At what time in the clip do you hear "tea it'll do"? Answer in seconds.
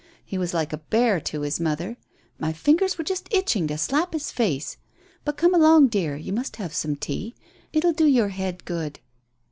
6.95-8.07